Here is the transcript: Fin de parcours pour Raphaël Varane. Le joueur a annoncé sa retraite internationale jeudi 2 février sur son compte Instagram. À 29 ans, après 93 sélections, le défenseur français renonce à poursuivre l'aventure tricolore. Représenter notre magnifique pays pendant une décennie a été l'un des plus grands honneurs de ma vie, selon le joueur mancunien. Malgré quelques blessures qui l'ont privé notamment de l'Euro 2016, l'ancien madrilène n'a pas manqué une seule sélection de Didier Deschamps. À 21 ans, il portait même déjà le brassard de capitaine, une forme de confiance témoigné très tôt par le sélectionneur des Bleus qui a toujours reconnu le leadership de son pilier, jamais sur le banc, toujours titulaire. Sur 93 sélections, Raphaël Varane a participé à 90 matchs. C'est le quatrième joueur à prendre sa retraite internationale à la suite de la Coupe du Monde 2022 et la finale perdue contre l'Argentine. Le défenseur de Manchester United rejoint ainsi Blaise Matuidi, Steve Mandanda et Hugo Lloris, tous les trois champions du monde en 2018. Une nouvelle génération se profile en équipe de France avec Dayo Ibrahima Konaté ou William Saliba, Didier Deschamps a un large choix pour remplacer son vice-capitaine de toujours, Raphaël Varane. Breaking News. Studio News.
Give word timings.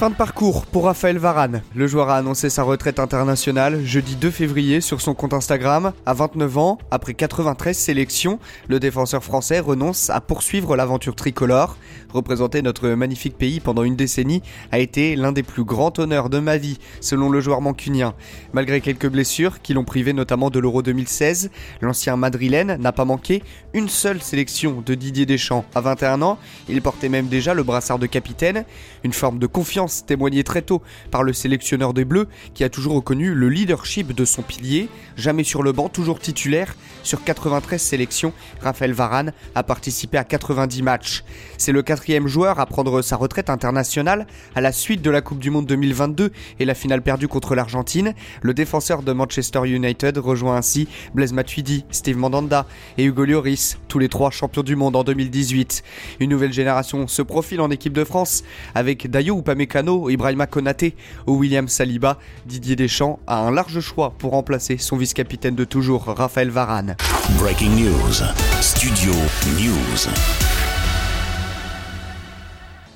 Fin 0.00 0.08
de 0.08 0.14
parcours 0.14 0.64
pour 0.64 0.84
Raphaël 0.84 1.18
Varane. 1.18 1.60
Le 1.74 1.86
joueur 1.86 2.08
a 2.08 2.16
annoncé 2.16 2.48
sa 2.48 2.62
retraite 2.62 2.98
internationale 2.98 3.84
jeudi 3.84 4.16
2 4.16 4.30
février 4.30 4.80
sur 4.80 5.02
son 5.02 5.12
compte 5.12 5.34
Instagram. 5.34 5.92
À 6.06 6.14
29 6.14 6.56
ans, 6.56 6.78
après 6.90 7.12
93 7.12 7.76
sélections, 7.76 8.38
le 8.68 8.80
défenseur 8.80 9.22
français 9.22 9.60
renonce 9.60 10.08
à 10.08 10.22
poursuivre 10.22 10.74
l'aventure 10.74 11.14
tricolore. 11.14 11.76
Représenter 12.14 12.62
notre 12.62 12.88
magnifique 12.88 13.36
pays 13.36 13.60
pendant 13.60 13.82
une 13.82 13.94
décennie 13.94 14.40
a 14.72 14.78
été 14.78 15.16
l'un 15.16 15.32
des 15.32 15.42
plus 15.42 15.64
grands 15.64 15.92
honneurs 15.98 16.30
de 16.30 16.38
ma 16.38 16.56
vie, 16.56 16.78
selon 17.02 17.28
le 17.28 17.42
joueur 17.42 17.60
mancunien. 17.60 18.14
Malgré 18.54 18.80
quelques 18.80 19.10
blessures 19.10 19.60
qui 19.60 19.74
l'ont 19.74 19.84
privé 19.84 20.14
notamment 20.14 20.48
de 20.48 20.58
l'Euro 20.60 20.80
2016, 20.80 21.50
l'ancien 21.82 22.16
madrilène 22.16 22.78
n'a 22.80 22.92
pas 22.92 23.04
manqué 23.04 23.42
une 23.74 23.90
seule 23.90 24.22
sélection 24.22 24.82
de 24.84 24.94
Didier 24.94 25.26
Deschamps. 25.26 25.66
À 25.74 25.82
21 25.82 26.22
ans, 26.22 26.38
il 26.70 26.80
portait 26.80 27.10
même 27.10 27.26
déjà 27.26 27.52
le 27.52 27.64
brassard 27.64 27.98
de 27.98 28.06
capitaine, 28.06 28.64
une 29.04 29.12
forme 29.12 29.38
de 29.38 29.46
confiance 29.46 29.89
témoigné 30.06 30.44
très 30.44 30.62
tôt 30.62 30.82
par 31.10 31.22
le 31.22 31.32
sélectionneur 31.32 31.94
des 31.94 32.04
Bleus 32.04 32.28
qui 32.54 32.64
a 32.64 32.68
toujours 32.68 32.94
reconnu 32.94 33.34
le 33.34 33.48
leadership 33.48 34.14
de 34.14 34.24
son 34.24 34.42
pilier, 34.42 34.88
jamais 35.16 35.44
sur 35.44 35.62
le 35.62 35.72
banc, 35.72 35.88
toujours 35.88 36.18
titulaire. 36.18 36.74
Sur 37.02 37.24
93 37.24 37.80
sélections, 37.80 38.32
Raphaël 38.60 38.92
Varane 38.92 39.32
a 39.54 39.62
participé 39.62 40.18
à 40.18 40.24
90 40.24 40.82
matchs. 40.82 41.24
C'est 41.58 41.72
le 41.72 41.82
quatrième 41.82 42.26
joueur 42.26 42.60
à 42.60 42.66
prendre 42.66 43.02
sa 43.02 43.16
retraite 43.16 43.50
internationale 43.50 44.26
à 44.54 44.60
la 44.60 44.72
suite 44.72 45.02
de 45.02 45.10
la 45.10 45.20
Coupe 45.20 45.38
du 45.38 45.50
Monde 45.50 45.66
2022 45.66 46.30
et 46.58 46.64
la 46.64 46.74
finale 46.74 47.02
perdue 47.02 47.28
contre 47.28 47.54
l'Argentine. 47.54 48.14
Le 48.42 48.54
défenseur 48.54 49.02
de 49.02 49.12
Manchester 49.12 49.66
United 49.66 50.18
rejoint 50.18 50.56
ainsi 50.56 50.88
Blaise 51.14 51.32
Matuidi, 51.32 51.84
Steve 51.90 52.16
Mandanda 52.16 52.66
et 52.98 53.04
Hugo 53.04 53.24
Lloris, 53.24 53.78
tous 53.88 53.98
les 53.98 54.08
trois 54.08 54.30
champions 54.30 54.62
du 54.62 54.76
monde 54.76 54.96
en 54.96 55.04
2018. 55.04 55.82
Une 56.20 56.30
nouvelle 56.30 56.52
génération 56.52 57.06
se 57.08 57.22
profile 57.22 57.60
en 57.60 57.70
équipe 57.70 57.92
de 57.92 58.04
France 58.04 58.44
avec 58.74 59.10
Dayo 59.10 59.36
Ibrahima 60.10 60.46
Konaté 60.46 60.94
ou 61.26 61.38
William 61.38 61.68
Saliba, 61.68 62.18
Didier 62.46 62.76
Deschamps 62.76 63.18
a 63.26 63.40
un 63.40 63.50
large 63.50 63.80
choix 63.80 64.14
pour 64.18 64.32
remplacer 64.32 64.78
son 64.78 64.96
vice-capitaine 64.96 65.54
de 65.54 65.64
toujours, 65.64 66.04
Raphaël 66.04 66.50
Varane. 66.50 66.96
Breaking 67.38 67.70
News. 67.70 68.22
Studio 68.60 69.12
News. 69.58 70.59